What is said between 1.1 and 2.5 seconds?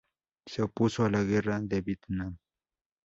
la guerra de Vietnam.